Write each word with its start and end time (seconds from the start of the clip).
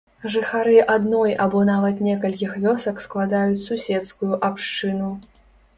Жыхары 0.35 0.77
адной 0.93 1.33
або 1.45 1.59
нават 1.71 2.01
некалькіх 2.07 2.57
вёсак 2.65 3.05
складаюць 3.09 3.63
суседскую 3.69 4.33
абшчыну. 4.51 5.15